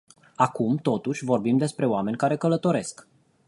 [0.35, 3.07] Acum, totuși, vorbim despre oameni care călătoresc.